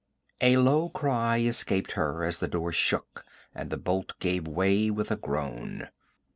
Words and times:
A 0.41 0.57
low 0.57 0.89
cry 0.89 1.37
escaped 1.41 1.91
her 1.91 2.23
as 2.23 2.39
the 2.39 2.47
door 2.47 2.71
shook 2.71 3.23
and 3.53 3.71
a 3.71 3.77
bolt 3.77 4.17
gave 4.17 4.47
way 4.47 4.89
with 4.89 5.11
a 5.11 5.15
groan. 5.15 5.89